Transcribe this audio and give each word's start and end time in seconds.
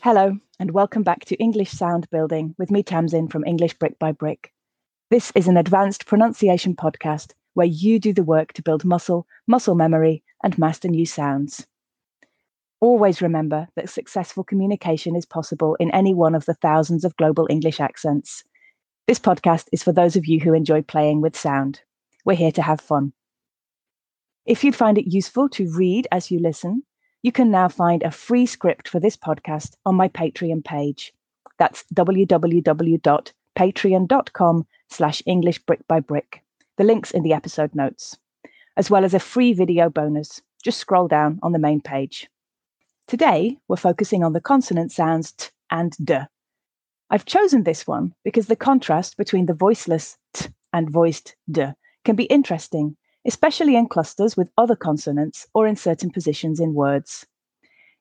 Hello, 0.00 0.38
and 0.60 0.70
welcome 0.70 1.02
back 1.02 1.24
to 1.24 1.34
English 1.38 1.72
Sound 1.72 2.08
Building 2.10 2.54
with 2.56 2.70
me, 2.70 2.84
Tamsin, 2.84 3.26
from 3.26 3.44
English 3.44 3.74
Brick 3.74 3.98
by 3.98 4.12
Brick. 4.12 4.52
This 5.10 5.32
is 5.34 5.48
an 5.48 5.56
advanced 5.56 6.06
pronunciation 6.06 6.76
podcast 6.76 7.32
where 7.54 7.66
you 7.66 7.98
do 7.98 8.12
the 8.12 8.22
work 8.22 8.52
to 8.52 8.62
build 8.62 8.84
muscle, 8.84 9.26
muscle 9.48 9.74
memory, 9.74 10.22
and 10.44 10.56
master 10.56 10.86
new 10.86 11.04
sounds. 11.04 11.66
Always 12.80 13.20
remember 13.20 13.66
that 13.74 13.90
successful 13.90 14.44
communication 14.44 15.16
is 15.16 15.26
possible 15.26 15.74
in 15.80 15.90
any 15.90 16.14
one 16.14 16.36
of 16.36 16.44
the 16.44 16.54
thousands 16.54 17.04
of 17.04 17.16
global 17.16 17.48
English 17.50 17.80
accents. 17.80 18.44
This 19.08 19.18
podcast 19.18 19.66
is 19.72 19.82
for 19.82 19.92
those 19.92 20.14
of 20.14 20.26
you 20.26 20.38
who 20.38 20.54
enjoy 20.54 20.82
playing 20.82 21.22
with 21.22 21.36
sound. 21.36 21.80
We're 22.24 22.36
here 22.36 22.52
to 22.52 22.62
have 22.62 22.80
fun. 22.80 23.12
If 24.46 24.62
you'd 24.62 24.76
find 24.76 24.96
it 24.96 25.12
useful 25.12 25.48
to 25.48 25.74
read 25.76 26.06
as 26.12 26.30
you 26.30 26.38
listen, 26.38 26.84
you 27.28 27.32
can 27.32 27.50
now 27.50 27.68
find 27.68 28.02
a 28.02 28.10
free 28.10 28.46
script 28.46 28.88
for 28.88 28.98
this 28.98 29.14
podcast 29.14 29.74
on 29.84 29.94
my 29.94 30.08
Patreon 30.08 30.64
page. 30.64 31.12
That's 31.58 31.84
www.patreon.com 31.94 34.66
slash 34.88 35.22
English 35.26 35.58
brick 35.58 35.86
by 35.86 36.00
brick. 36.00 36.42
The 36.78 36.84
link's 36.84 37.10
in 37.10 37.24
the 37.24 37.34
episode 37.34 37.74
notes, 37.74 38.16
as 38.78 38.90
well 38.90 39.04
as 39.04 39.12
a 39.12 39.20
free 39.20 39.52
video 39.52 39.90
bonus. 39.90 40.40
Just 40.64 40.78
scroll 40.78 41.06
down 41.06 41.38
on 41.42 41.52
the 41.52 41.58
main 41.58 41.82
page. 41.82 42.30
Today, 43.06 43.58
we're 43.68 43.76
focusing 43.76 44.24
on 44.24 44.32
the 44.32 44.40
consonant 44.40 44.90
sounds 44.90 45.32
t 45.32 45.48
and 45.70 45.94
d. 46.02 46.20
I've 47.10 47.26
chosen 47.26 47.64
this 47.64 47.86
one 47.86 48.14
because 48.24 48.46
the 48.46 48.56
contrast 48.56 49.18
between 49.18 49.44
the 49.44 49.52
voiceless 49.52 50.16
t 50.32 50.48
and 50.72 50.88
voiced 50.88 51.36
d 51.50 51.66
can 52.06 52.16
be 52.16 52.24
interesting 52.24 52.96
especially 53.28 53.76
in 53.76 53.86
clusters 53.86 54.38
with 54.38 54.48
other 54.56 54.74
consonants 54.74 55.46
or 55.52 55.66
in 55.66 55.76
certain 55.76 56.10
positions 56.10 56.58
in 56.58 56.72
words. 56.72 57.26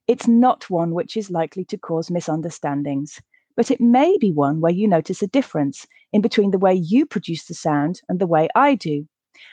It's 0.07 0.25
not 0.25 0.69
one 0.69 0.91
which 0.91 1.17
is 1.17 1.29
likely 1.29 1.65
to 1.65 1.77
cause 1.77 2.09
misunderstandings, 2.09 3.21
but 3.57 3.69
it 3.69 3.81
may 3.81 4.17
be 4.17 4.31
one 4.31 4.61
where 4.61 4.71
you 4.71 4.87
notice 4.87 5.21
a 5.21 5.27
difference 5.27 5.85
in 6.13 6.21
between 6.21 6.51
the 6.51 6.57
way 6.57 6.73
you 6.73 7.05
produce 7.05 7.43
the 7.43 7.53
sound 7.53 8.01
and 8.07 8.19
the 8.19 8.25
way 8.25 8.47
I 8.55 8.75
do, 8.75 9.05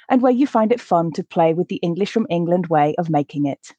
and 0.08 0.22
where 0.22 0.32
you 0.32 0.46
find 0.46 0.70
it 0.70 0.80
fun 0.80 1.10
to 1.14 1.24
play 1.24 1.54
with 1.54 1.66
the 1.66 1.82
English 1.82 2.12
from 2.12 2.28
England 2.30 2.68
way 2.68 2.94
of 2.96 3.10
making 3.10 3.46
it. 3.46 3.72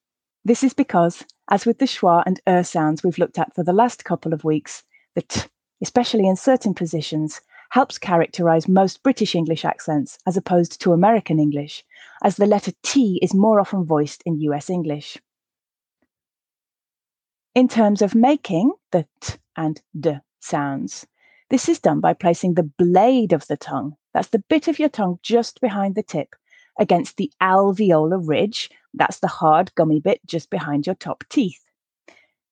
This 0.44 0.66
is 0.66 0.74
because, 0.74 1.24
as 1.50 1.66
with 1.66 1.80
the 1.80 1.86
schwa 1.86 2.24
and 2.26 2.42
er 2.46 2.64
sounds 2.64 3.04
we've 3.04 3.18
looked 3.18 3.40
at 3.40 3.56
for 3.56 3.64
the 3.64 3.72
last 3.72 4.04
couple 4.04 4.34
of 4.34 4.44
weeks, 4.44 4.84
the 5.16 5.22
t, 5.22 5.44
especially 5.82 6.28
in 6.28 6.36
certain 6.36 6.74
positions, 6.74 7.40
helps 7.76 7.98
characterize 7.98 8.70
most 8.70 9.04
British 9.04 9.36
English 9.36 9.66
accents 9.66 10.18
as 10.26 10.38
opposed 10.38 10.80
to 10.80 10.94
American 10.94 11.42
English, 11.42 11.84
as 12.24 12.38
the 12.38 12.46
letter 12.46 12.72
T 12.84 13.20
is 13.22 13.34
more 13.34 13.60
often 13.60 13.84
voiced 13.84 14.24
in 14.26 14.40
US 14.40 14.70
English. 14.70 15.18
In 17.54 17.68
terms 17.68 18.02
of 18.02 18.16
making 18.16 18.72
the 18.94 19.06
T 19.20 19.34
and 19.58 19.82
D 20.00 20.14
sounds, 20.40 21.06
this 21.50 21.68
is 21.68 21.82
done 21.82 22.00
by 22.00 22.14
placing 22.14 22.54
the 22.54 22.64
blade 22.64 23.34
of 23.34 23.46
the 23.48 23.58
tongue, 23.58 23.98
that's 24.14 24.30
the 24.30 24.46
bit 24.48 24.70
of 24.70 24.80
your 24.80 24.88
tongue 24.88 25.20
just 25.22 25.60
behind 25.60 25.96
the 25.96 26.04
tip, 26.04 26.30
against 26.80 27.18
the 27.18 27.30
alveolar 27.42 28.26
ridge, 28.26 28.70
that's 28.94 29.20
the 29.20 29.28
hard 29.28 29.76
gummy 29.76 30.00
bit 30.00 30.22
just 30.26 30.50
behind 30.50 30.86
your 30.86 30.96
top 30.96 31.26
teeth. 31.28 31.66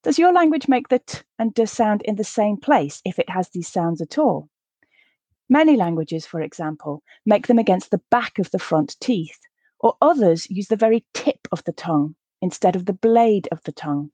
Does 0.04 0.20
your 0.20 0.34
language 0.34 0.68
make 0.68 0.90
the 0.90 1.00
T 1.00 1.20
and 1.40 1.54
D 1.54 1.66
sound 1.66 2.02
in 2.02 2.18
the 2.18 2.26
same 2.26 2.58
place 2.58 3.02
if 3.06 3.20
it 3.20 3.30
has 3.30 3.48
these 3.48 3.70
sounds 3.70 4.02
at 4.02 4.18
all? 4.18 4.50
Many 5.54 5.78
languages, 5.78 6.26
for 6.26 6.42
example, 6.42 7.04
make 7.28 7.46
them 7.46 7.60
against 7.60 7.92
the 7.92 8.02
back 8.10 8.40
of 8.40 8.50
the 8.50 8.58
front 8.58 9.00
teeth, 9.00 9.38
or 9.80 9.96
others 10.02 10.50
use 10.50 10.68
the 10.68 10.76
very 10.76 11.06
tip 11.14 11.48
of 11.52 11.64
the 11.66 11.72
tongue 11.72 12.16
instead 12.42 12.76
of 12.76 12.88
the 12.88 13.00
blade 13.08 13.48
of 13.52 13.62
the 13.62 13.72
tongue. 13.72 14.10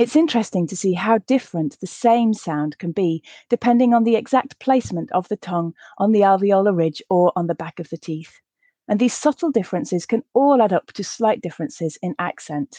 It's 0.00 0.16
interesting 0.16 0.66
to 0.66 0.76
see 0.76 0.94
how 0.94 1.18
different 1.18 1.78
the 1.78 1.86
same 1.86 2.34
sound 2.34 2.78
can 2.78 2.90
be 2.90 3.22
depending 3.48 3.94
on 3.94 4.02
the 4.02 4.16
exact 4.16 4.58
placement 4.58 5.12
of 5.12 5.28
the 5.28 5.36
tongue 5.36 5.72
on 5.98 6.10
the 6.10 6.22
alveolar 6.22 6.76
ridge 6.76 7.00
or 7.08 7.30
on 7.36 7.46
the 7.46 7.54
back 7.54 7.78
of 7.78 7.88
the 7.88 7.96
teeth. 7.96 8.40
And 8.88 8.98
these 8.98 9.14
subtle 9.14 9.52
differences 9.52 10.04
can 10.04 10.24
all 10.34 10.60
add 10.60 10.72
up 10.72 10.88
to 10.94 11.04
slight 11.04 11.40
differences 11.42 11.96
in 12.02 12.16
accent. 12.18 12.78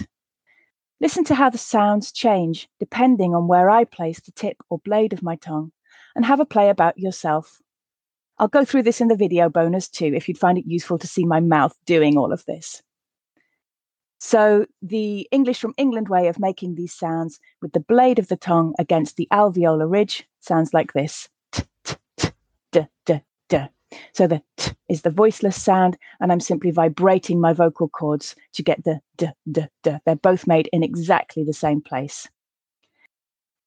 Listen 0.99 1.23
to 1.23 1.35
how 1.35 1.49
the 1.49 1.57
sounds 1.57 2.11
change 2.11 2.67
depending 2.81 3.33
on 3.33 3.47
where 3.47 3.69
I 3.69 3.85
place 3.85 4.19
the 4.19 4.33
tip 4.33 4.57
or 4.69 4.79
blade 4.79 5.13
of 5.13 5.23
my 5.23 5.37
tongue, 5.37 5.71
and 6.17 6.25
have 6.25 6.41
a 6.41 6.45
play 6.45 6.67
about 6.67 6.97
yourself. 6.97 7.61
I'll 8.39 8.47
go 8.47 8.65
through 8.65 8.83
this 8.83 9.01
in 9.01 9.07
the 9.07 9.15
video 9.15 9.49
bonus 9.49 9.87
too, 9.87 10.11
if 10.15 10.27
you'd 10.27 10.37
find 10.37 10.57
it 10.57 10.65
useful 10.65 10.97
to 10.97 11.07
see 11.07 11.25
my 11.25 11.39
mouth 11.39 11.75
doing 11.85 12.17
all 12.17 12.33
of 12.33 12.43
this. 12.45 12.81
So, 14.19 14.65
the 14.81 15.27
English 15.31 15.59
from 15.59 15.73
England 15.77 16.07
way 16.07 16.27
of 16.27 16.39
making 16.39 16.75
these 16.75 16.93
sounds 16.93 17.39
with 17.61 17.73
the 17.73 17.81
blade 17.81 18.19
of 18.19 18.29
the 18.29 18.37
tongue 18.37 18.73
against 18.79 19.17
the 19.17 19.27
alveolar 19.31 19.91
ridge 19.91 20.25
sounds 20.39 20.73
like 20.73 20.93
this. 20.93 21.27
T, 21.51 21.63
t, 21.83 21.95
t, 22.15 22.29
d, 22.71 22.87
d, 23.05 23.19
d. 23.49 23.65
So, 24.13 24.27
the 24.27 24.41
t 24.55 24.71
is 24.87 25.01
the 25.01 25.11
voiceless 25.11 25.61
sound, 25.61 25.97
and 26.21 26.31
I'm 26.31 26.39
simply 26.39 26.71
vibrating 26.71 27.41
my 27.41 27.51
vocal 27.51 27.89
cords 27.89 28.33
to 28.53 28.63
get 28.63 28.83
the 28.85 29.01
d, 29.17 29.27
d, 29.51 29.67
d. 29.83 29.97
They're 30.05 30.15
both 30.15 30.47
made 30.47 30.69
in 30.71 30.83
exactly 30.83 31.43
the 31.43 31.53
same 31.53 31.81
place. 31.81 32.27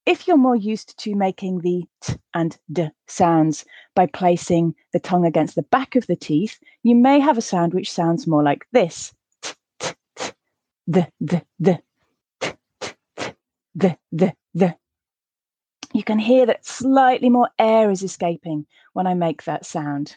If 0.07 0.25
you're 0.25 0.37
more 0.37 0.55
used 0.55 0.97
to 0.99 1.15
making 1.15 1.59
the 1.59 1.83
t 1.99 2.13
and 2.33 2.57
d 2.71 2.91
sounds 3.07 3.65
by 3.93 4.05
placing 4.05 4.73
the 4.93 5.01
tongue 5.01 5.25
against 5.25 5.55
the 5.55 5.63
back 5.63 5.97
of 5.97 6.07
the 6.07 6.15
teeth, 6.15 6.61
you 6.81 6.95
may 6.95 7.19
have 7.19 7.37
a 7.37 7.41
sound 7.41 7.73
which 7.73 7.91
sounds 7.91 8.25
more 8.25 8.41
like 8.41 8.65
this. 8.71 9.13
The, 10.87 11.11
the, 11.19 11.45
the, 11.59 11.81
the, 13.75 13.97
the, 14.13 14.33
the. 14.53 14.77
You 15.93 16.03
can 16.05 16.19
hear 16.19 16.45
that 16.45 16.65
slightly 16.65 17.29
more 17.29 17.49
air 17.59 17.91
is 17.91 18.01
escaping 18.01 18.65
when 18.93 19.07
I 19.07 19.13
make 19.13 19.43
that 19.43 19.65
sound. 19.65 20.15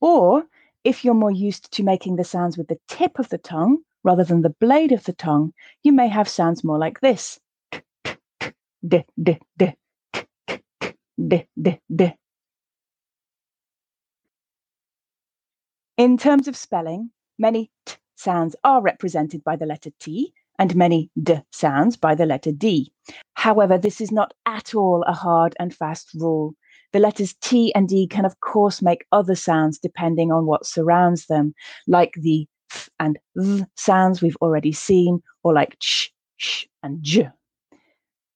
Or 0.00 0.44
if 0.82 1.04
you're 1.04 1.14
more 1.14 1.30
used 1.30 1.70
to 1.74 1.84
making 1.84 2.16
the 2.16 2.24
sounds 2.24 2.58
with 2.58 2.66
the 2.66 2.80
tip 2.88 3.20
of 3.20 3.28
the 3.28 3.38
tongue 3.38 3.78
rather 4.02 4.24
than 4.24 4.42
the 4.42 4.58
blade 4.58 4.90
of 4.90 5.04
the 5.04 5.12
tongue, 5.12 5.52
you 5.84 5.92
may 5.92 6.08
have 6.08 6.28
sounds 6.28 6.64
more 6.64 6.78
like 6.78 6.98
this 6.98 7.38
d, 8.86 9.04
d, 9.22 9.38
d, 9.56 9.72
d, 11.18 11.48
d, 11.56 11.80
d. 11.88 12.14
In 15.96 16.16
terms 16.16 16.46
of 16.46 16.56
spelling, 16.56 17.10
many 17.40 17.72
t 17.84 17.96
sounds 18.14 18.54
are 18.62 18.80
represented 18.80 19.42
by 19.42 19.56
the 19.56 19.66
letter 19.66 19.90
T 19.98 20.32
and 20.58 20.76
many 20.76 21.10
d 21.20 21.40
sounds 21.52 21.96
by 21.96 22.14
the 22.14 22.26
letter 22.26 22.52
D. 22.52 22.92
However, 23.34 23.78
this 23.78 24.00
is 24.00 24.12
not 24.12 24.32
at 24.46 24.74
all 24.76 25.02
a 25.08 25.12
hard 25.12 25.56
and 25.58 25.74
fast 25.74 26.14
rule. 26.14 26.54
The 26.92 27.00
letters 27.00 27.34
T 27.40 27.74
and 27.74 27.88
D 27.88 28.06
can, 28.06 28.24
of 28.24 28.38
course, 28.40 28.80
make 28.80 29.06
other 29.10 29.34
sounds 29.34 29.78
depending 29.78 30.30
on 30.30 30.46
what 30.46 30.66
surrounds 30.66 31.26
them, 31.26 31.52
like 31.88 32.12
the 32.14 32.46
th 32.70 32.88
and 33.00 33.18
th 33.36 33.64
sounds 33.76 34.22
we've 34.22 34.36
already 34.40 34.72
seen, 34.72 35.20
or 35.42 35.52
like 35.52 35.76
ch, 35.80 36.12
sh, 36.36 36.66
and 36.84 37.02
j. 37.02 37.28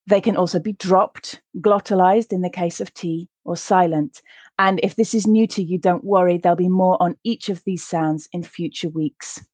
They 0.06 0.20
can 0.20 0.36
also 0.36 0.58
be 0.58 0.72
dropped, 0.72 1.40
glottalized 1.60 2.32
in 2.32 2.42
the 2.42 2.50
case 2.50 2.80
of 2.80 2.92
T, 2.92 3.28
or 3.44 3.56
silent. 3.56 4.20
And 4.58 4.80
if 4.82 4.96
this 4.96 5.14
is 5.14 5.26
new 5.26 5.46
to 5.48 5.62
you, 5.62 5.78
don't 5.78 6.04
worry, 6.04 6.38
there'll 6.38 6.56
be 6.56 6.68
more 6.68 7.00
on 7.00 7.16
each 7.24 7.48
of 7.48 7.62
these 7.64 7.86
sounds 7.86 8.28
in 8.32 8.42
future 8.42 8.88
weeks. 8.88 9.44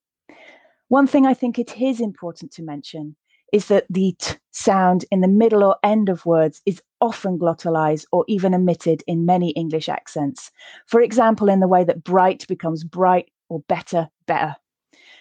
One 0.88 1.06
thing 1.06 1.26
I 1.26 1.34
think 1.34 1.59
it 1.59 1.78
is 1.81 2.00
important 2.00 2.50
to 2.53 2.62
mention 2.62 3.14
is 3.53 3.66
that 3.69 3.86
the 3.88 4.14
t 4.19 4.34
sound 4.53 5.04
in 5.10 5.20
the 5.20 5.28
middle 5.28 5.64
or 5.64 5.76
end 5.82 6.09
of 6.09 6.26
words 6.26 6.60
is 6.66 6.82
often 7.00 7.38
glottalized 7.38 8.06
or 8.12 8.25
even 8.28 8.54
omitted 8.54 9.03
in 9.06 9.25
many 9.25 9.50
English 9.50 9.88
accents. 9.88 10.50
For 10.86 11.00
example, 11.00 11.48
in 11.48 11.60
the 11.60 11.69
way 11.69 11.84
that 11.84 12.04
bright 12.04 12.47
becomes 12.48 12.84
bright 12.84 13.30
or 13.48 13.60
better, 13.69 14.09
better. 14.26 14.56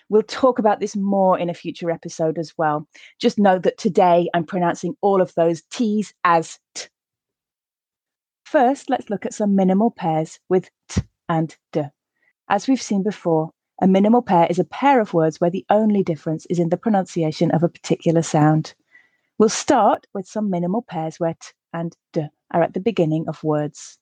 We'll 0.09 0.23
talk 0.23 0.57
about 0.57 0.79
this 0.79 0.95
more 0.95 1.37
in 1.37 1.49
a 1.49 1.53
future 1.53 1.91
episode 1.91 2.37
as 2.37 2.53
well. 2.57 2.87
Just 3.19 3.37
know 3.37 3.59
that 3.59 3.77
today 3.77 4.29
I'm 4.33 4.45
pronouncing 4.45 4.95
all 5.01 5.21
of 5.21 5.33
those 5.35 5.63
T's 5.69 6.13
as 6.23 6.59
T. 6.75 6.87
First, 8.45 8.89
let's 8.89 9.09
look 9.09 9.25
at 9.25 9.33
some 9.33 9.55
minimal 9.55 9.91
pairs 9.91 10.39
with 10.47 10.69
T 10.87 11.01
and 11.27 11.55
D. 11.73 11.83
As 12.47 12.67
we've 12.67 12.81
seen 12.81 13.03
before, 13.03 13.51
a 13.81 13.87
minimal 13.87 14.21
pair 14.21 14.47
is 14.49 14.59
a 14.59 14.63
pair 14.63 15.01
of 15.01 15.13
words 15.13 15.41
where 15.41 15.51
the 15.51 15.65
only 15.69 16.03
difference 16.03 16.45
is 16.45 16.57
in 16.57 16.69
the 16.69 16.77
pronunciation 16.77 17.51
of 17.51 17.61
a 17.61 17.69
particular 17.69 18.21
sound. 18.21 18.73
We'll 19.37 19.49
start 19.49 20.07
with 20.13 20.25
some 20.25 20.49
minimal 20.49 20.81
pairs 20.81 21.19
where 21.19 21.33
T 21.33 21.49
and 21.73 21.95
D 22.13 22.27
are 22.51 22.63
at 22.63 22.73
the 22.73 22.79
beginning 22.79 23.27
of 23.27 23.43
words. 23.43 23.99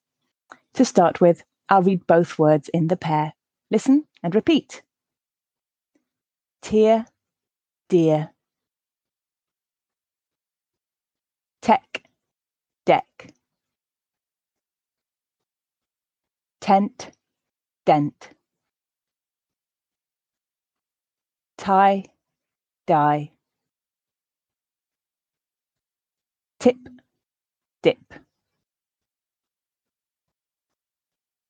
To 0.75 0.85
start 0.85 1.19
with, 1.19 1.43
I'll 1.69 1.81
read 1.81 2.05
both 2.05 2.37
words 2.37 2.69
in 2.69 2.87
the 2.87 2.95
pair. 2.95 3.33
Listen 3.71 4.05
and 4.21 4.35
repeat 4.35 4.83
tear, 6.65 7.05
dear. 7.89 8.31
Tech, 11.61 12.03
deck. 12.85 13.33
Tent, 16.59 17.11
dent. 17.85 18.29
Tie, 21.57 22.05
die. 22.87 23.35
tip, 26.65 26.77
dip, 27.83 28.13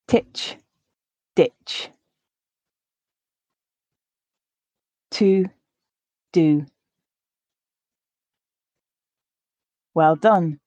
titch, 0.09 0.57
ditch, 1.37 1.89
to, 5.15 5.45
do. 6.33 6.65
Well 9.93 10.17
done. 10.17 10.59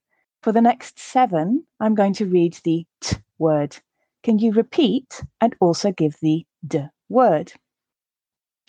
For 0.42 0.52
the 0.52 0.62
next 0.62 0.98
seven, 0.98 1.66
I'm 1.80 1.94
going 1.94 2.14
to 2.14 2.24
read 2.24 2.54
the 2.64 2.86
t 3.02 3.16
word. 3.38 3.76
Can 4.22 4.38
you 4.38 4.52
repeat 4.52 5.22
and 5.42 5.54
also 5.60 5.92
give 5.92 6.16
the 6.22 6.46
d 6.66 6.86
word? 7.10 7.52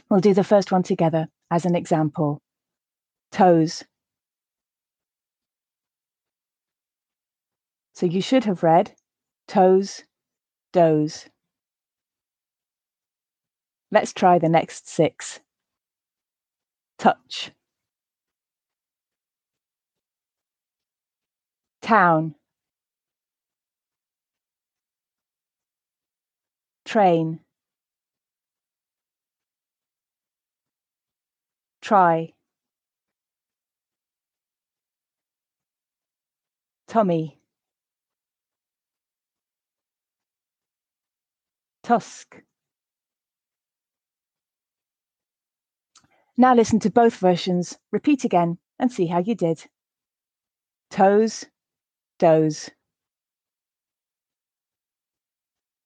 We'll 0.10 0.20
do 0.20 0.34
the 0.34 0.44
first 0.44 0.70
one 0.70 0.84
together 0.84 1.30
as 1.50 1.66
an 1.66 1.76
example. 1.76 2.42
Toes. 3.32 3.86
So 7.94 8.06
you 8.06 8.22
should 8.22 8.44
have 8.44 8.64
read 8.64 8.94
toes, 9.48 10.04
doze. 10.74 11.30
Let's 13.92 14.12
try 14.12 14.40
the 14.40 14.50
next 14.50 14.90
six. 14.90 15.40
Touch. 17.00 17.52
Town. 21.82 22.36
Train. 26.86 27.40
Try. 31.82 32.34
Tommy. 36.88 37.40
Tusk. 41.84 42.44
Now 46.40 46.56
listen 46.56 46.80
to 46.80 46.90
both 46.90 47.18
versions, 47.18 47.78
repeat 47.92 48.24
again, 48.24 48.60
and 48.80 48.90
see 48.90 49.08
how 49.08 49.20
you 49.20 49.36
did. 49.36 49.66
Toes, 50.90 51.44
doze. 52.18 52.70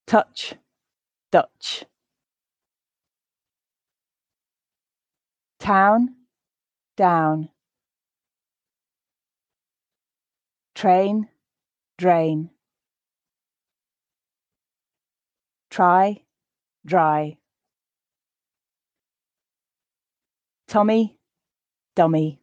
Touch, 0.06 0.54
Dutch. 1.32 1.86
Town, 5.58 6.18
down. 6.98 7.50
Train, 10.76 11.30
drain. 11.98 12.52
Try, 15.72 16.22
dry. 16.86 17.38
Tommy, 20.74 21.20
dummy. 21.96 22.40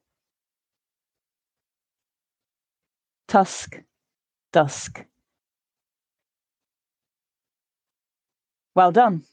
Tusk, 3.27 3.83
dusk. 4.53 5.05
Well 8.77 8.93
done. 8.93 9.25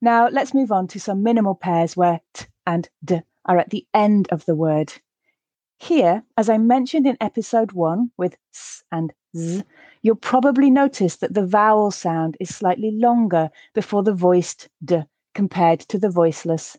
Now 0.00 0.28
let's 0.28 0.54
move 0.54 0.70
on 0.70 0.86
to 0.86 1.00
some 1.00 1.24
minimal 1.24 1.56
pairs 1.56 1.96
where 1.96 2.20
t 2.32 2.46
and 2.64 2.88
d 3.04 3.22
are 3.44 3.58
at 3.58 3.70
the 3.70 3.88
end 3.92 4.28
of 4.30 4.44
the 4.44 4.54
word. 4.54 4.92
Here, 5.80 6.22
as 6.36 6.48
I 6.48 6.58
mentioned 6.58 7.08
in 7.08 7.16
episode 7.20 7.72
one 7.72 8.12
with 8.16 8.36
s 8.54 8.84
and 8.92 9.12
z, 9.36 9.64
you'll 10.02 10.14
probably 10.14 10.70
notice 10.70 11.16
that 11.16 11.34
the 11.34 11.44
vowel 11.44 11.90
sound 11.90 12.36
is 12.38 12.54
slightly 12.54 12.92
longer 12.92 13.50
before 13.74 14.04
the 14.04 14.14
voiced 14.14 14.68
d 14.84 15.02
compared 15.34 15.80
to 15.80 15.98
the 15.98 16.08
voiceless. 16.08 16.78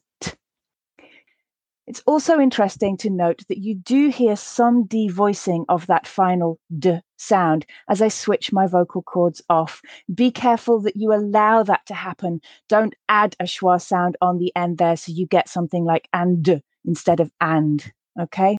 It's 1.88 2.02
also 2.08 2.40
interesting 2.40 2.98
to 2.98 3.12
note 3.12 3.44
that 3.48 3.60
you 3.60 3.76
do 3.76 4.10
hear 4.10 4.36
some 4.36 4.88
devoicing 4.88 5.66
of 5.70 5.86
that 5.86 6.08
final 6.08 6.60
d 6.80 7.00
sound 7.18 7.66
as 7.88 8.02
I 8.02 8.08
switch 8.08 8.52
my 8.52 8.66
vocal 8.66 9.04
cords 9.04 9.42
off. 9.50 9.82
Be 10.14 10.32
careful 10.32 10.80
that 10.82 10.96
you 10.96 11.14
allow 11.14 11.62
that 11.62 11.86
to 11.86 11.94
happen. 11.94 12.42
Don't 12.70 12.96
add 13.08 13.36
a 13.40 13.44
schwa 13.44 13.80
sound 13.80 14.18
on 14.20 14.40
the 14.40 14.52
end 14.56 14.80
there 14.80 14.98
so 14.98 15.12
you 15.12 15.28
get 15.28 15.48
something 15.48 15.86
like 15.86 16.10
and 16.12 16.62
instead 16.86 17.20
of 17.20 17.32
and. 17.40 17.92
Okay? 18.20 18.58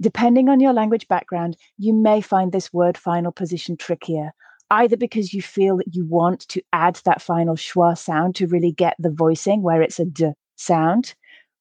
Depending 0.00 0.48
on 0.48 0.60
your 0.60 0.72
language 0.72 1.08
background, 1.08 1.56
you 1.76 1.92
may 1.92 2.20
find 2.20 2.52
this 2.52 2.72
word 2.72 2.96
final 2.96 3.32
position 3.32 3.76
trickier, 3.76 4.32
either 4.70 4.96
because 4.96 5.34
you 5.34 5.42
feel 5.42 5.76
that 5.78 5.92
you 5.94 6.06
want 6.06 6.46
to 6.48 6.62
add 6.72 7.00
that 7.04 7.20
final 7.20 7.56
schwa 7.56 7.98
sound 7.98 8.36
to 8.36 8.46
really 8.46 8.72
get 8.72 8.94
the 9.00 9.10
voicing 9.10 9.60
where 9.60 9.82
it's 9.82 9.98
a 9.98 10.04
d 10.04 10.30
sound, 10.56 11.14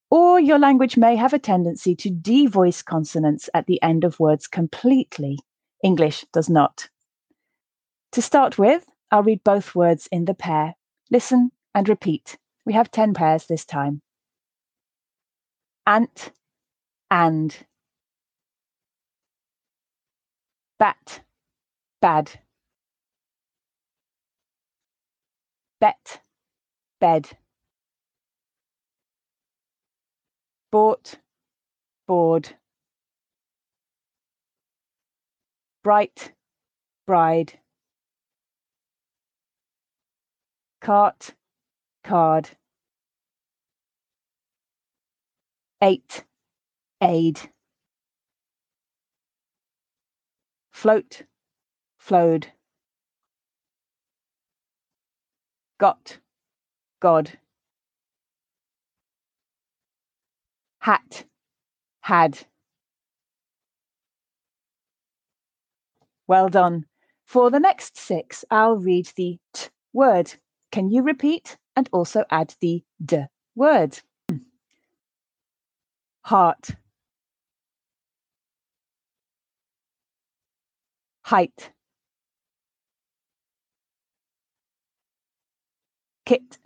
or 0.10 0.40
your 0.40 0.60
language 0.60 0.98
may 0.98 1.16
have 1.16 1.34
a 1.34 1.40
tendency 1.40 1.96
to 1.96 2.10
devoice 2.10 2.82
consonants 2.82 3.50
at 3.54 3.68
the 3.68 3.82
end 3.82 4.04
of 4.04 4.20
words 4.20 4.48
completely. 4.48 5.38
English 5.84 6.26
does 6.34 6.50
not. 6.50 6.90
To 8.14 8.22
start 8.22 8.58
with, 8.58 8.86
I'll 9.12 9.24
read 9.24 9.44
both 9.44 9.76
words 9.76 10.08
in 10.12 10.26
the 10.26 10.34
pair. 10.34 10.76
Listen 11.12 11.52
and 11.76 11.88
repeat. 11.88 12.38
We 12.66 12.74
have 12.74 12.92
10 12.92 13.14
pairs 13.14 13.46
this 13.46 13.66
time. 13.66 14.02
Ant, 15.86 16.32
and 17.10 17.56
bat, 20.78 21.22
bad. 22.02 22.32
Bet, 25.80 26.22
bed. 27.00 27.30
Bought, 30.72 31.18
board. 32.08 32.56
Bright, 35.84 36.34
bride. 37.08 37.60
Cart, 40.82 41.34
card. 42.04 42.50
Eight, 45.82 46.26
aid. 47.02 47.50
float, 50.80 51.24
flowed. 51.98 52.48
Got, 55.78 56.20
God. 57.02 57.38
Hat, 60.80 61.26
had. 62.02 62.46
Well 66.28 66.50
done. 66.50 66.86
For 67.26 67.50
the 67.52 67.60
next 67.60 67.98
six, 67.98 68.46
I'll 68.52 68.78
read 68.78 69.08
the 69.16 69.40
t 69.54 69.70
word. 69.94 70.34
Can 70.72 70.90
you 70.90 71.04
repeat 71.04 71.58
and 71.76 71.90
also 71.92 72.26
add 72.30 72.56
the 72.62 72.84
d 73.04 73.26
word? 73.56 74.00
Heart. 76.22 76.70
height 81.30 81.72
kit 86.26 86.59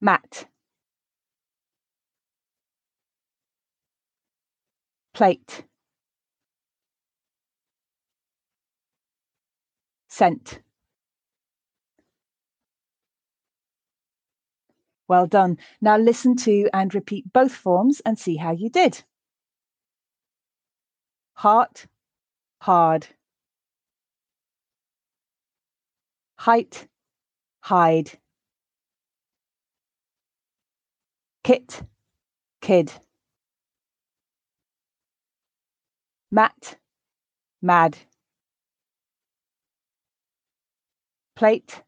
mat 0.00 0.46
plate 5.12 5.64
scent 10.08 10.60
Well 15.08 15.26
done. 15.26 15.58
Now 15.80 15.98
listen 15.98 16.36
to 16.36 16.70
and 16.72 16.94
repeat 16.94 17.32
both 17.32 17.52
forms 17.52 18.00
and 18.06 18.16
see 18.16 18.36
how 18.36 18.52
you 18.52 18.70
did 18.70 19.02
heart, 21.40 21.86
hard. 22.60 23.06
Height, 26.38 26.86
hide. 27.62 28.18
Kit, 31.50 31.82
kid. 32.60 32.92
Mat, 36.30 36.78
mad. 37.60 37.98
Plate, 41.34 41.82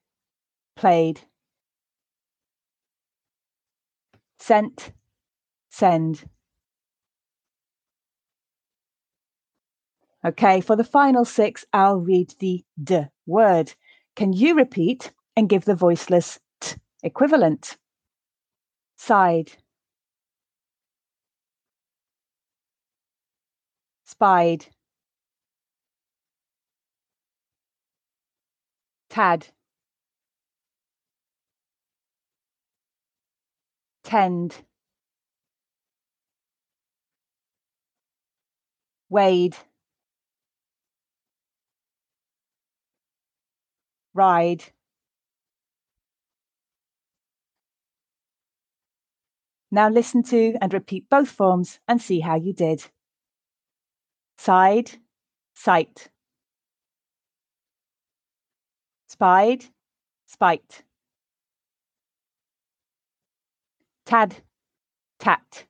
played. 0.75 1.21
Sent, 4.41 4.93
send. 5.71 6.25
Okay, 10.25 10.61
for 10.61 10.75
the 10.75 10.83
final 10.83 11.25
six, 11.25 11.65
I'll 11.73 11.99
read 11.99 12.35
the 12.41 12.65
d 12.83 13.05
word. 13.27 13.75
Can 14.17 14.33
you 14.33 14.57
repeat 14.57 15.13
and 15.37 15.49
give 15.49 15.65
the 15.65 15.77
voiceless 15.77 16.41
t 16.61 16.75
equivalent? 17.05 17.77
Side. 19.05 19.51
Spied. 24.05 24.67
Tad. 29.11 29.49
Tend. 34.05 34.55
Wade. 39.11 39.57
ride 44.15 44.63
Now 49.75 49.89
listen 49.89 50.23
to 50.25 50.55
and 50.61 50.75
repeat 50.75 51.09
both 51.09 51.31
forms 51.31 51.81
and 51.89 52.01
see 52.01 52.21
how 52.21 52.37
you 52.37 52.53
did. 52.53 52.85
Side, 54.37 54.91
sight. 55.55 56.11
Spied, 59.09 59.65
spiked. 60.27 60.85
Tad, 64.05 64.37
tat. 65.19 65.67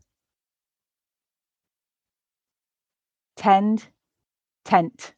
Tend, 3.36 3.86
tent. 4.64 5.14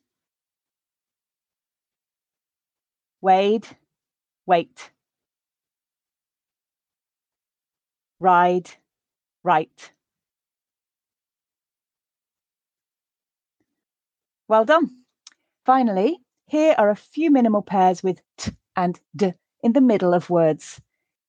Wade, 3.23 3.67
wait. 4.45 4.91
Ride, 8.25 8.71
right. 9.43 9.93
Well 14.49 14.64
done. 14.64 15.04
Finally, 15.66 16.21
here 16.47 16.75
are 16.78 16.88
a 16.88 16.97
few 16.97 17.31
minimal 17.31 17.61
pairs 17.61 18.02
with 18.02 18.23
t 18.38 18.52
and 18.75 18.99
d 19.14 19.35
in 19.62 19.75
the 19.75 19.83
middle 19.83 20.14
of 20.14 20.31
words. 20.31 20.81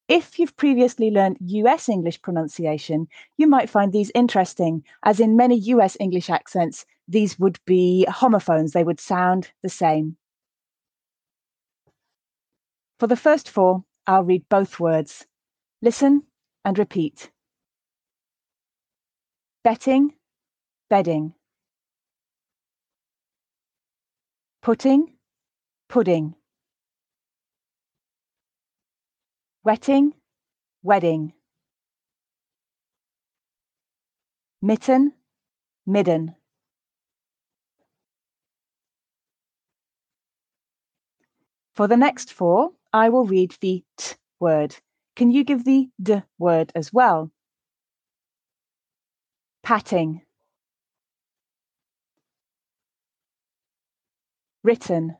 If 0.07 0.39
you've 0.39 0.55
previously 0.55 1.11
learned 1.11 1.39
US 1.41 1.89
English 1.89 2.21
pronunciation, 2.21 3.09
you 3.37 3.47
might 3.47 3.69
find 3.69 3.91
these 3.91 4.11
interesting, 4.15 4.85
as 5.03 5.19
in 5.19 5.35
many 5.35 5.57
US 5.75 5.97
English 5.99 6.29
accents, 6.29 6.85
these 7.09 7.37
would 7.37 7.59
be 7.65 8.05
homophones, 8.09 8.71
they 8.71 8.85
would 8.85 9.01
sound 9.01 9.51
the 9.63 9.69
same. 9.69 10.17
For 12.99 13.07
the 13.07 13.17
first 13.17 13.49
four, 13.49 13.83
I'll 14.07 14.23
read 14.23 14.47
both 14.49 14.79
words. 14.79 15.27
Listen 15.81 16.23
and 16.65 16.79
repeat. 16.79 17.29
Betting, 19.63 20.13
bedding. 20.89 21.33
Putting, 24.63 25.13
pudding. 25.87 26.33
Wetting, 29.63 30.13
wedding. 30.83 31.33
Mitten, 34.61 35.13
midden. 35.85 36.35
For 41.75 41.87
the 41.87 41.97
next 41.97 42.33
four, 42.33 42.71
I 42.93 43.09
will 43.09 43.25
read 43.25 43.55
the 43.61 43.83
t 43.97 44.15
word. 44.39 44.75
Can 45.15 45.31
you 45.31 45.43
give 45.45 45.63
the 45.63 45.89
d 46.01 46.21
word 46.37 46.71
as 46.75 46.91
well? 46.91 47.31
Patting. 49.63 50.21
Written. 54.63 55.17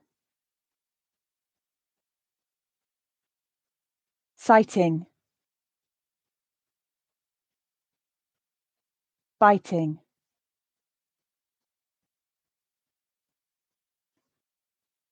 Sighting. 4.35 5.05
Biting. 9.39 9.99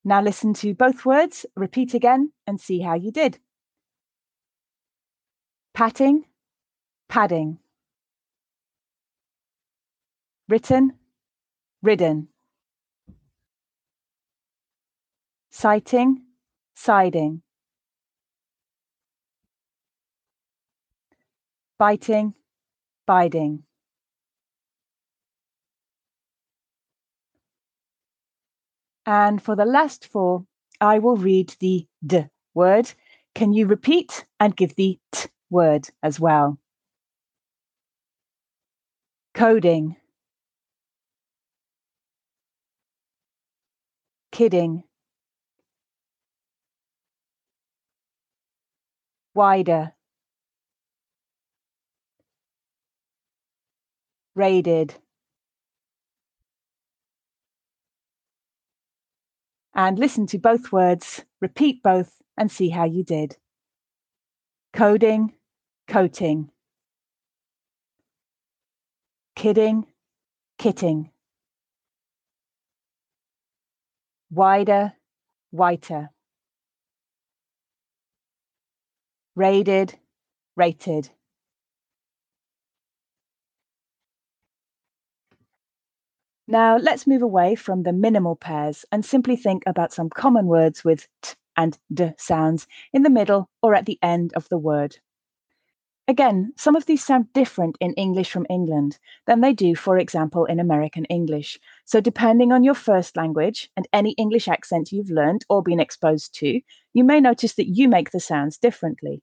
Now 0.03 0.21
listen 0.21 0.53
to 0.55 0.73
both 0.73 1.05
words, 1.05 1.45
repeat 1.55 1.93
again, 1.93 2.33
and 2.45 2.59
see 2.59 2.81
how 2.81 2.95
you 2.95 3.11
did. 3.11 3.39
Patting, 5.73 6.25
padding. 7.09 7.57
Written, 10.47 10.93
ridden. 11.81 12.27
Sighting, 15.49 16.21
siding. 16.75 17.41
Biting, 21.79 22.35
biding. 23.07 23.63
And 29.07 29.41
for 29.41 29.55
the 29.55 29.65
last 29.65 30.05
four, 30.05 30.45
I 30.79 30.99
will 30.99 31.17
read 31.17 31.55
the 31.59 31.87
d 32.05 32.25
word. 32.53 32.93
Can 33.33 33.53
you 33.53 33.65
repeat 33.65 34.25
and 34.39 34.55
give 34.55 34.75
the 34.75 34.99
t 35.11 35.29
word 35.53 35.87
as 36.03 36.19
well? 36.19 36.59
Coding. 39.33 39.95
Kidding. 44.31 44.83
Wider. 49.35 49.93
Raided. 54.35 54.95
and 59.75 59.97
listen 59.97 60.27
to 60.27 60.37
both 60.37 60.71
words, 60.71 61.23
repeat 61.41 61.81
both, 61.81 62.21
and 62.37 62.51
see 62.51 62.69
how 62.69 62.85
you 62.85 63.03
did. 63.03 63.37
Coding, 64.71 65.33
coating. 65.87 66.49
Kidding, 69.35 69.85
kitting. 70.59 71.11
Wider, 74.29 74.93
whiter. 75.51 76.09
Raided, 79.35 79.99
rated. 80.55 81.11
Now 86.47 86.77
let's 86.77 87.07
move 87.07 87.21
away 87.21 87.55
from 87.55 87.83
the 87.83 87.93
minimal 87.93 88.35
pairs 88.35 88.85
and 88.91 89.03
simply 89.03 89.35
think 89.35 89.63
about 89.65 89.91
some 89.93 90.09
common 90.09 90.45
words 90.47 90.83
with 90.83 91.07
t 91.21 91.35
and 91.57 91.77
d 91.93 92.11
sounds 92.17 92.67
in 92.93 93.03
the 93.03 93.09
middle 93.09 93.49
or 93.61 93.75
at 93.75 93.85
the 93.85 93.99
end 94.01 94.33
of 94.33 94.47
the 94.49 94.57
word. 94.57 94.99
Again, 96.07 96.53
some 96.55 96.77
of 96.77 96.85
these 96.85 97.03
sound 97.03 97.33
different 97.33 97.77
in 97.81 97.93
English 97.95 98.31
from 98.31 98.47
England 98.49 98.99
than 99.25 99.41
they 99.41 99.51
do, 99.53 99.75
for 99.75 99.97
example, 99.97 100.45
in 100.45 100.57
American 100.57 101.03
English. 101.05 101.59
So, 101.83 101.99
depending 101.99 102.53
on 102.53 102.63
your 102.63 102.73
first 102.73 103.17
language 103.17 103.69
and 103.75 103.85
any 103.91 104.11
English 104.13 104.47
accent 104.47 104.93
you've 104.93 105.09
learned 105.09 105.43
or 105.49 105.61
been 105.61 105.81
exposed 105.81 106.33
to, 106.35 106.61
you 106.93 107.03
may 107.03 107.19
notice 107.19 107.55
that 107.55 107.67
you 107.67 107.89
make 107.89 108.11
the 108.11 108.21
sounds 108.21 108.57
differently. 108.57 109.21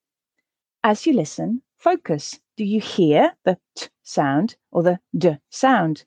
As 0.84 1.06
you 1.06 1.14
listen, 1.14 1.62
focus. 1.78 2.38
Do 2.56 2.64
you 2.64 2.80
hear 2.80 3.34
the 3.44 3.58
t 3.75 3.88
sound 4.02 4.56
or 4.70 4.82
the 4.82 5.00
d 5.16 5.38
sound? 5.49 6.04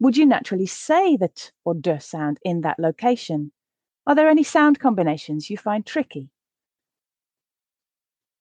Would 0.00 0.16
you 0.16 0.26
naturally 0.26 0.66
say 0.66 1.16
the 1.16 1.28
t 1.28 1.50
or 1.64 1.74
d 1.74 1.98
sound 1.98 2.38
in 2.44 2.62
that 2.62 2.78
location? 2.78 3.52
Are 4.06 4.14
there 4.14 4.30
any 4.30 4.44
sound 4.44 4.80
combinations 4.80 5.50
you 5.50 5.58
find 5.58 5.84
tricky? 5.84 6.30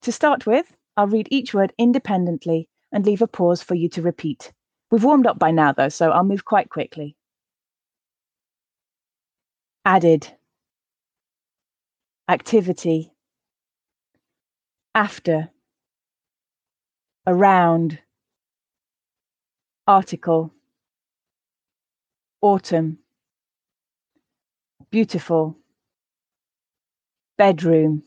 To 0.04 0.12
start 0.12 0.46
with, 0.46 0.77
I'll 0.98 1.08
read 1.08 1.28
each 1.32 1.54
word 1.54 1.74
independently 1.78 2.68
and 2.92 3.06
leave 3.06 3.22
a 3.22 3.28
pause 3.28 3.64
for 3.64 3.76
you 3.76 3.88
to 3.90 4.02
repeat. 4.02 4.52
We've 4.92 5.04
warmed 5.04 5.28
up 5.28 5.40
by 5.40 5.52
now, 5.52 5.72
though, 5.72 5.90
so 5.90 6.12
I'll 6.12 6.24
move 6.24 6.44
quite 6.44 6.70
quickly. 6.70 7.16
Added. 9.86 10.28
Activity. 12.28 13.14
After. 14.96 15.50
Around. 17.26 18.00
Article 19.88 20.54
autumn 22.42 23.00
beautiful, 24.90 25.58
bedroom, 27.38 28.04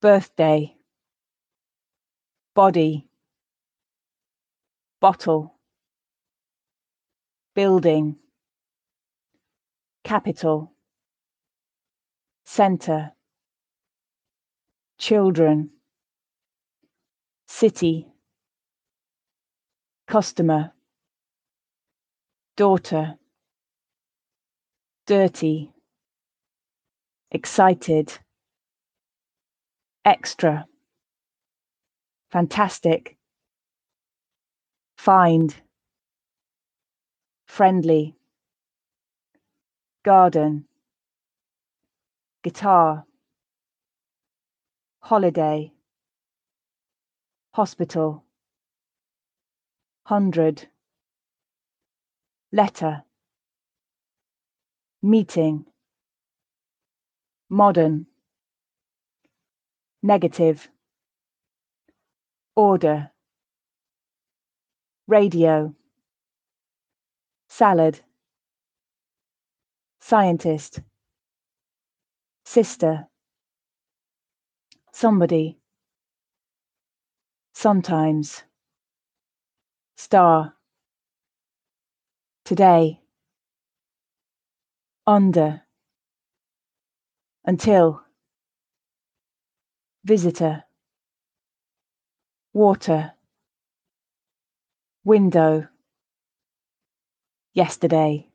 birthday, 0.00 0.74
body, 2.54 3.08
bottle, 5.00 5.54
building, 7.54 8.16
capital, 10.04 10.72
center, 12.44 13.10
children, 14.98 15.70
city, 17.48 18.06
customer, 20.06 20.72
daughter, 22.56 23.14
dirty, 25.06 25.72
excited, 27.32 28.16
extra, 30.04 30.66
fantastic, 32.34 33.16
find, 34.98 35.54
friendly, 37.46 38.16
garden, 40.02 40.64
guitar, 42.42 43.04
holiday, 44.98 45.72
hospital, 47.52 48.24
hundred, 50.02 50.66
letter, 52.50 53.04
meeting, 55.00 55.64
modern, 57.48 58.06
negative, 60.02 60.68
order, 62.56 63.10
radio, 65.06 65.74
salad, 67.48 68.00
scientist, 70.00 70.80
sister, 72.44 73.08
somebody, 74.92 75.58
sometimes, 77.54 78.44
star, 79.96 80.54
today, 82.44 83.00
under, 85.06 85.62
until, 87.46 88.02
visitor, 90.04 90.63
water, 92.54 93.12
window, 95.04 95.66
yesterday. 97.52 98.28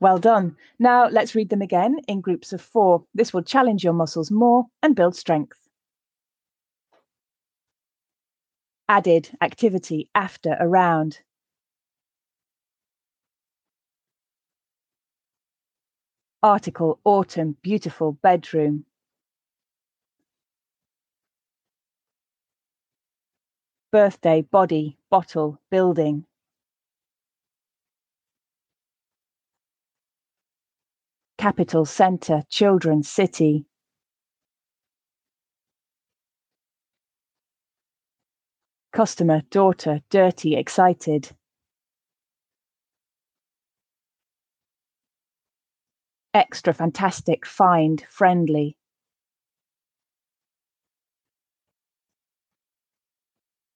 Well 0.00 0.18
done. 0.18 0.56
Now 0.78 1.08
let's 1.08 1.34
read 1.34 1.48
them 1.48 1.62
again 1.62 1.98
in 2.06 2.20
groups 2.20 2.52
of 2.52 2.60
four. 2.60 3.04
This 3.14 3.32
will 3.32 3.42
challenge 3.42 3.82
your 3.82 3.92
muscles 3.92 4.30
more 4.30 4.66
and 4.82 4.94
build 4.94 5.16
strength. 5.16 5.58
Added 8.88 9.30
activity 9.40 10.08
after 10.14 10.56
around. 10.60 11.20
Article 16.42 17.00
autumn 17.04 17.56
beautiful 17.62 18.12
bedroom. 18.12 18.84
Birthday 23.90 24.42
body 24.42 24.98
bottle 25.08 25.58
building. 25.70 26.26
Capital 31.38 31.86
Center 31.86 32.42
Children's 32.50 33.08
City. 33.08 33.64
Customer 38.92 39.40
daughter 39.48 40.02
dirty 40.10 40.54
excited. 40.54 41.30
Extra 46.34 46.74
fantastic 46.74 47.46
find 47.46 48.04
friendly. 48.10 48.77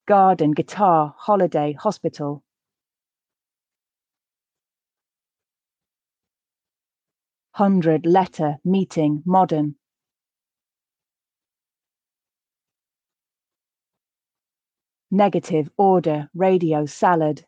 Garden 0.07 0.51
guitar 0.51 1.15
holiday 1.17 1.73
hospital. 1.73 2.43
hundred 7.55 8.07
letter 8.07 8.57
meeting 8.65 9.23
modern. 9.27 9.75
Negative 15.11 15.71
order 15.77 16.31
radio 16.35 16.87
salad. 16.87 17.45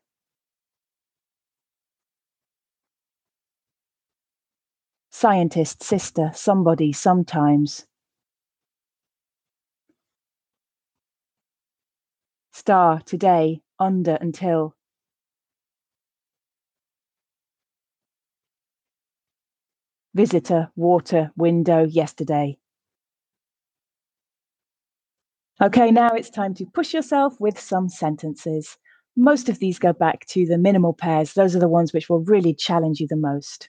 Scientist 5.10 5.82
sister 5.82 6.30
somebody 6.34 6.92
sometimes 6.92 7.86
star 12.54 13.00
today 13.00 13.60
under 13.80 14.14
until 14.14 14.76
visitor, 20.14 20.70
water, 20.76 21.32
window, 21.36 21.84
yesterday. 21.84 22.56
Okay, 25.60 25.90
now 25.90 26.10
it's 26.10 26.30
time 26.30 26.54
to 26.54 26.66
push 26.66 26.94
yourself 26.94 27.40
with 27.40 27.58
some 27.58 27.88
sentences. 27.88 28.78
Most 29.16 29.48
of 29.48 29.58
these 29.58 29.78
go 29.78 29.92
back 29.92 30.24
to 30.26 30.46
the 30.46 30.58
minimal 30.58 30.92
pairs. 30.92 31.34
Those 31.34 31.56
are 31.56 31.60
the 31.60 31.68
ones 31.68 31.92
which 31.92 32.08
will 32.08 32.20
really 32.20 32.54
challenge 32.54 33.00
you 33.00 33.08
the 33.08 33.16
most. 33.16 33.68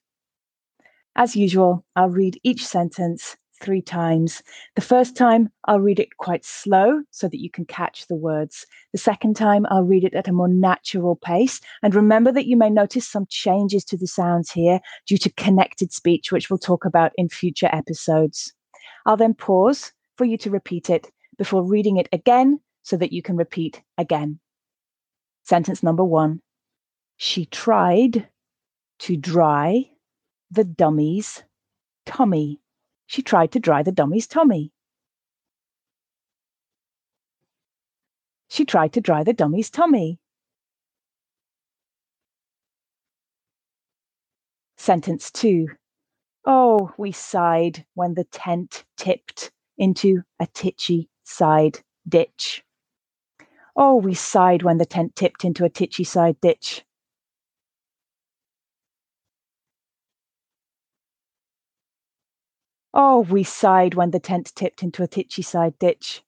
As 1.15 1.36
usual, 1.36 1.84
I'll 1.95 2.10
read 2.10 2.39
each 2.43 2.65
sentence 2.65 3.36
three 3.61 3.81
times. 3.81 4.43
The 4.75 4.81
first 4.81 5.15
time, 5.15 5.49
I'll 5.65 5.79
read 5.79 5.99
it 5.99 6.17
quite 6.17 6.45
slow 6.45 7.01
so 7.11 7.27
that 7.27 7.41
you 7.41 7.49
can 7.49 7.65
catch 7.65 8.07
the 8.07 8.15
words. 8.15 8.65
The 8.91 8.97
second 8.97 9.35
time, 9.35 9.65
I'll 9.69 9.83
read 9.83 10.03
it 10.03 10.13
at 10.13 10.27
a 10.27 10.33
more 10.33 10.47
natural 10.47 11.15
pace. 11.15 11.59
And 11.81 11.95
remember 11.95 12.31
that 12.31 12.47
you 12.47 12.57
may 12.57 12.69
notice 12.69 13.07
some 13.07 13.25
changes 13.29 13.83
to 13.85 13.97
the 13.97 14.07
sounds 14.07 14.51
here 14.51 14.79
due 15.07 15.17
to 15.17 15.31
connected 15.33 15.91
speech, 15.91 16.31
which 16.31 16.49
we'll 16.49 16.59
talk 16.59 16.85
about 16.85 17.11
in 17.17 17.29
future 17.29 17.69
episodes. 17.71 18.53
I'll 19.05 19.17
then 19.17 19.33
pause 19.33 19.91
for 20.17 20.25
you 20.25 20.37
to 20.39 20.49
repeat 20.49 20.89
it 20.89 21.11
before 21.37 21.63
reading 21.63 21.97
it 21.97 22.09
again 22.11 22.59
so 22.83 22.97
that 22.97 23.11
you 23.11 23.21
can 23.21 23.35
repeat 23.35 23.81
again. 23.97 24.39
Sentence 25.43 25.83
number 25.83 26.03
one 26.03 26.41
She 27.17 27.45
tried 27.45 28.27
to 28.99 29.17
dry 29.17 29.89
the 30.51 30.63
dummy's 30.63 31.43
tummy. 32.05 32.61
She 33.07 33.21
tried 33.21 33.51
to 33.53 33.59
dry 33.59 33.83
the 33.83 33.91
dummy's 33.91 34.27
tummy. 34.27 34.71
She 38.49 38.65
tried 38.65 38.93
to 38.93 39.01
dry 39.01 39.23
the 39.23 39.33
dummy's 39.33 39.69
tummy. 39.69 40.19
Sentence 44.77 45.31
two. 45.31 45.67
Oh, 46.45 46.93
we 46.97 47.11
sighed 47.11 47.85
when 47.95 48.13
the 48.13 48.25
tent 48.25 48.85
tipped 48.97 49.51
into 49.77 50.23
a 50.39 50.47
titchy 50.47 51.09
side 51.23 51.79
ditch. 52.07 52.63
Oh, 53.75 53.95
we 53.95 54.13
sighed 54.13 54.63
when 54.63 54.77
the 54.77 54.85
tent 54.85 55.15
tipped 55.15 55.43
into 55.43 55.65
a 55.65 55.69
titchy 55.69 56.05
side 56.05 56.39
ditch. 56.39 56.85
Oh, 62.97 63.21
we 63.29 63.43
sighed 63.43 63.93
when 63.93 64.12
the 64.12 64.21
tent 64.21 64.53
tipped 64.55 64.81
into 64.81 65.03
a 65.03 65.08
titchy 65.08 65.41
side 65.41 65.77
ditch. 65.79 66.23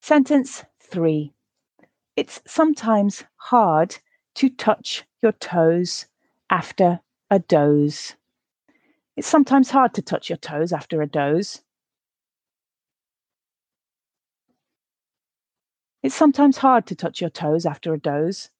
Sentence 0.00 0.64
three. 0.78 1.34
It's 2.14 2.40
sometimes 2.46 3.24
hard 3.36 3.96
to 4.36 4.48
touch 4.48 5.04
your 5.22 5.32
toes 5.32 6.06
after 6.50 7.00
a 7.30 7.40
doze. 7.40 8.14
It's 9.16 9.26
sometimes 9.28 9.70
hard 9.70 9.94
to 9.94 10.02
touch 10.02 10.30
your 10.30 10.36
toes 10.36 10.72
after 10.72 11.02
a 11.02 11.06
doze. 11.06 11.62
It's 16.04 16.14
sometimes 16.14 16.58
hard 16.58 16.86
to 16.86 16.94
touch 16.94 17.20
your 17.20 17.30
toes 17.30 17.66
after 17.66 17.92
a 17.92 17.98
doze. 17.98 18.50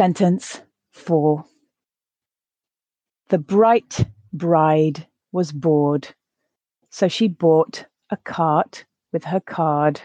Sentence 0.00 0.62
4 0.92 1.44
The 3.28 3.36
bright 3.36 4.06
bride 4.32 5.06
was 5.30 5.52
bored, 5.52 6.08
so 6.88 7.06
she 7.06 7.28
bought 7.28 7.84
a 8.08 8.16
cart 8.16 8.86
with 9.12 9.24
her 9.24 9.40
card. 9.40 10.00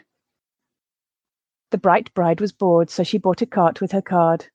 The 1.71 1.77
bright 1.77 2.13
bride 2.13 2.41
was 2.41 2.51
bored, 2.51 2.89
so 2.89 3.03
she 3.03 3.17
bought 3.17 3.41
a 3.41 3.45
cart 3.45 3.79
with 3.79 3.93
her 3.93 4.01
card. 4.01 4.47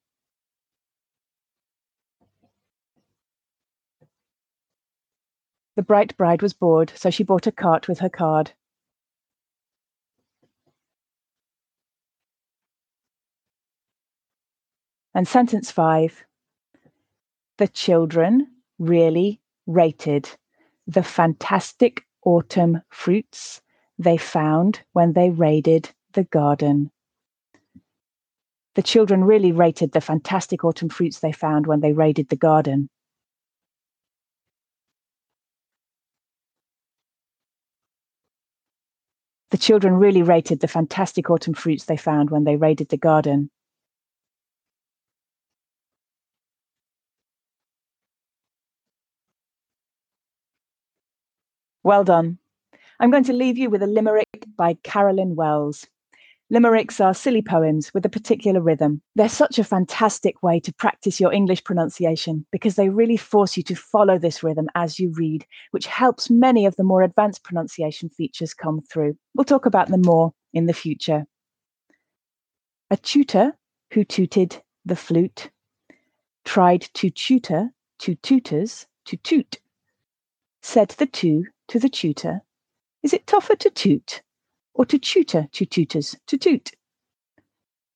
The 5.76 5.82
bright 5.82 6.14
bride 6.18 6.42
was 6.42 6.52
bored, 6.52 6.92
so 6.94 7.08
she 7.08 7.24
bought 7.24 7.46
a 7.46 7.52
cart 7.52 7.88
with 7.88 8.00
her 8.00 8.10
card. 8.10 8.52
And 15.20 15.28
sentence 15.28 15.70
five 15.70 16.24
the 17.58 17.68
children 17.68 18.46
really 18.78 19.42
rated 19.66 20.30
the 20.86 21.02
fantastic 21.02 22.06
autumn 22.24 22.80
fruits 22.88 23.60
they 23.98 24.16
found 24.16 24.80
when 24.94 25.12
they 25.12 25.28
raided 25.28 25.90
the 26.14 26.24
garden. 26.24 26.90
The 28.76 28.82
children 28.82 29.22
really 29.22 29.52
rated 29.52 29.92
the 29.92 30.00
fantastic 30.00 30.64
autumn 30.64 30.88
fruits 30.88 31.20
they 31.20 31.32
found 31.32 31.66
when 31.66 31.80
they 31.80 31.92
raided 31.92 32.30
the 32.30 32.36
garden. 32.36 32.88
The 39.50 39.58
children 39.58 39.96
really 39.96 40.22
rated 40.22 40.60
the 40.60 40.68
fantastic 40.68 41.28
autumn 41.28 41.52
fruits 41.52 41.84
they 41.84 41.98
found 41.98 42.30
when 42.30 42.44
they 42.44 42.56
raided 42.56 42.88
the 42.88 42.96
garden. 42.96 43.50
Well 51.90 52.04
done. 52.04 52.38
I'm 53.00 53.10
going 53.10 53.24
to 53.24 53.32
leave 53.32 53.58
you 53.58 53.68
with 53.68 53.82
a 53.82 53.88
limerick 53.88 54.46
by 54.56 54.74
Carolyn 54.84 55.34
Wells. 55.34 55.88
Limericks 56.48 57.00
are 57.00 57.12
silly 57.12 57.42
poems 57.42 57.92
with 57.92 58.06
a 58.06 58.08
particular 58.08 58.60
rhythm. 58.60 59.02
They're 59.16 59.28
such 59.28 59.58
a 59.58 59.64
fantastic 59.64 60.40
way 60.40 60.60
to 60.60 60.72
practice 60.72 61.18
your 61.18 61.32
English 61.32 61.64
pronunciation 61.64 62.46
because 62.52 62.76
they 62.76 62.90
really 62.90 63.16
force 63.16 63.56
you 63.56 63.64
to 63.64 63.74
follow 63.74 64.20
this 64.20 64.44
rhythm 64.44 64.68
as 64.76 65.00
you 65.00 65.12
read, 65.16 65.44
which 65.72 65.86
helps 65.86 66.30
many 66.30 66.64
of 66.64 66.76
the 66.76 66.84
more 66.84 67.02
advanced 67.02 67.42
pronunciation 67.42 68.08
features 68.08 68.54
come 68.54 68.82
through. 68.82 69.16
We'll 69.34 69.44
talk 69.44 69.66
about 69.66 69.88
them 69.88 70.02
more 70.02 70.32
in 70.52 70.66
the 70.66 70.72
future. 70.72 71.26
A 72.92 72.96
tutor 72.96 73.58
who 73.92 74.04
tooted 74.04 74.62
the 74.84 74.94
flute 74.94 75.50
tried 76.44 76.82
to 76.94 77.10
tutor 77.10 77.70
two 77.98 78.14
tutors 78.14 78.86
to 79.06 79.16
toot. 79.16 79.58
Said 80.62 80.90
the 80.90 81.06
two 81.06 81.46
to 81.70 81.78
the 81.78 81.88
tutor, 81.88 82.42
Is 83.04 83.12
it 83.12 83.28
tougher 83.28 83.54
to 83.54 83.70
toot 83.70 84.22
or 84.74 84.84
to 84.86 84.98
tutor 84.98 85.46
two 85.52 85.66
tutors 85.66 86.16
to 86.26 86.36
toot? 86.36 86.72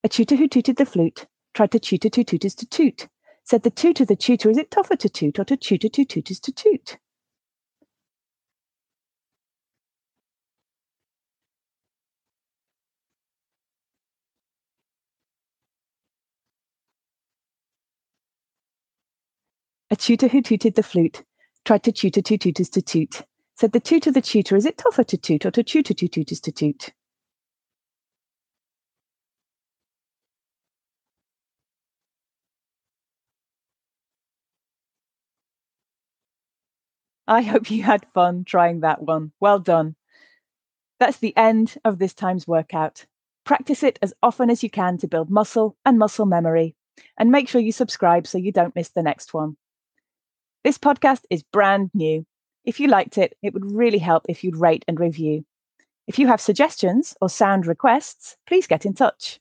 A 0.04 0.08
tutor 0.08 0.36
who 0.36 0.46
tooted 0.46 0.76
the 0.76 0.86
flute 0.86 1.26
tried 1.54 1.72
to 1.72 1.80
tutor 1.80 2.08
two 2.08 2.22
tutors 2.22 2.54
to 2.54 2.66
toot. 2.66 3.08
Said 3.42 3.64
the 3.64 3.70
tutor 3.70 4.04
the 4.04 4.14
tutor, 4.14 4.48
Is 4.48 4.58
it 4.58 4.70
tougher 4.70 4.94
to 4.94 5.08
toot 5.08 5.40
or 5.40 5.44
to 5.44 5.56
tutor 5.56 5.88
two 5.88 6.04
tutors 6.04 6.38
to 6.38 6.52
toot? 6.52 6.98
A 19.90 19.96
tutor 19.96 20.28
who 20.28 20.42
tooted 20.42 20.76
the 20.76 20.84
flute 20.84 21.24
tried 21.64 21.82
to 21.82 21.90
tutor 21.90 22.22
two 22.22 22.38
tutors 22.38 22.68
to 22.70 22.80
toot. 22.80 23.24
Said 23.56 23.72
the 23.72 23.80
tutor 23.80 24.10
the 24.10 24.20
tutor, 24.20 24.56
is 24.56 24.66
it 24.66 24.76
tougher 24.78 25.04
to 25.04 25.16
toot 25.16 25.46
or 25.46 25.50
to 25.52 25.62
tutor 25.62 25.94
two 25.94 26.08
tutors 26.08 26.40
to 26.40 26.50
toot? 26.52 26.90
I 37.26 37.42
hope 37.42 37.70
you 37.70 37.82
had 37.82 38.06
fun 38.12 38.44
trying 38.44 38.80
that 38.80 39.02
one. 39.02 39.32
Well 39.40 39.58
done. 39.60 39.94
That's 40.98 41.18
the 41.18 41.36
end 41.36 41.76
of 41.84 41.98
this 41.98 42.12
time's 42.12 42.46
workout. 42.46 43.06
Practice 43.44 43.82
it 43.82 43.98
as 44.02 44.12
often 44.22 44.50
as 44.50 44.62
you 44.62 44.70
can 44.70 44.98
to 44.98 45.08
build 45.08 45.30
muscle 45.30 45.76
and 45.86 45.98
muscle 45.98 46.26
memory. 46.26 46.74
And 47.16 47.30
make 47.30 47.48
sure 47.48 47.60
you 47.60 47.72
subscribe 47.72 48.26
so 48.26 48.36
you 48.36 48.52
don't 48.52 48.74
miss 48.74 48.90
the 48.90 49.02
next 49.02 49.32
one. 49.32 49.56
This 50.64 50.76
podcast 50.76 51.22
is 51.30 51.42
brand 51.42 51.90
new. 51.94 52.26
If 52.64 52.80
you 52.80 52.88
liked 52.88 53.18
it, 53.18 53.36
it 53.42 53.52
would 53.52 53.70
really 53.70 53.98
help 53.98 54.24
if 54.28 54.42
you'd 54.42 54.56
rate 54.56 54.86
and 54.88 54.98
review. 54.98 55.44
If 56.06 56.18
you 56.18 56.26
have 56.26 56.40
suggestions 56.40 57.14
or 57.20 57.28
sound 57.28 57.66
requests, 57.66 58.38
please 58.46 58.66
get 58.66 58.86
in 58.86 58.94
touch. 58.94 59.38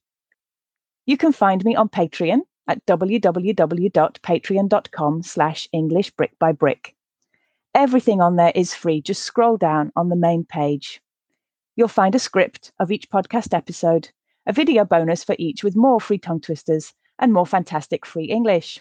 You 1.06 1.16
can 1.18 1.32
find 1.32 1.64
me 1.64 1.76
on 1.76 1.88
Patreon 1.90 2.42
at 2.68 2.86
www.patreon.com 2.86 5.24
slash 5.24 5.70
English 5.72 6.12
brick 6.12 6.38
by 6.40 6.54
brick. 6.54 6.96
Everything 7.76 8.22
on 8.22 8.36
there 8.36 8.52
is 8.56 8.74
free. 8.74 9.02
Just 9.02 9.24
scroll 9.24 9.58
down 9.58 9.92
on 9.96 10.10
the 10.10 10.16
main 10.16 10.46
page. 10.46 11.02
You'll 11.76 11.88
find 11.88 12.14
a 12.16 12.20
script 12.20 12.72
of 12.80 12.92
each 12.92 13.10
podcast 13.10 13.54
episode, 13.54 14.10
a 14.46 14.54
video 14.54 14.86
bonus 14.86 15.24
for 15.24 15.36
each 15.40 15.64
with 15.64 15.76
more 15.76 16.00
free 16.00 16.20
tongue 16.20 16.40
twisters 16.40 16.94
and 17.20 17.34
more 17.34 17.48
fantastic 17.48 18.06
free 18.06 18.26
English. 18.26 18.80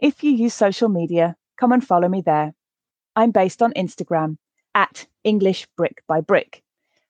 If 0.00 0.24
you 0.24 0.32
use 0.32 0.54
social 0.54 0.88
media, 0.88 1.36
come 1.58 1.72
and 1.72 1.86
follow 1.86 2.08
me 2.08 2.22
there. 2.22 2.54
I'm 3.14 3.30
based 3.30 3.62
on 3.62 3.72
Instagram 3.74 4.38
at 4.74 5.06
English 5.24 5.66
Brick 5.76 6.02
by 6.06 6.20
Brick, 6.20 6.62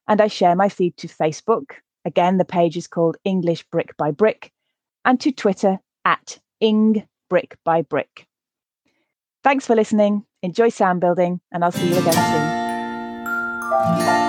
and 0.09 0.21
I 0.21 0.27
share 0.27 0.57
my 0.57 0.69
feed 0.69 0.97
to 0.99 1.09
Facebook. 1.09 1.73
Again, 2.05 2.39
the 2.39 2.45
page 2.45 2.77
is 2.77 2.89
called 2.89 3.17
English 3.25 3.65
Brick 3.71 3.97
by 3.97 4.11
Brick, 4.11 4.53
and 5.05 5.21
to 5.21 5.31
Twitter 5.31 5.79
at 6.05 6.41
Ing 6.61 7.07
Brick 7.31 7.57
by 7.65 7.83
Brick. 7.83 8.27
Thanks 9.45 9.67
for 9.67 9.77
listening. 9.77 10.25
Enjoy 10.43 10.69
sound 10.69 11.01
building, 11.01 11.41
and 11.53 11.65
I'll 11.65 11.73
see 11.73 11.89
you 11.89 11.99
again 11.99 12.13
soon. 12.13 14.22